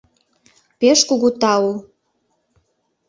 Пеш 0.79 0.99
кугу 1.09 1.29
тау! 1.41 1.65